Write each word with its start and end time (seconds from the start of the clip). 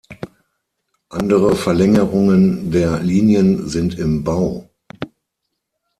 Andere 1.09 1.55
Verlängerungen 1.55 2.71
der 2.71 3.03
Linien 3.03 3.69
sind 3.69 3.99
im 3.99 4.23
Bau. 4.23 4.67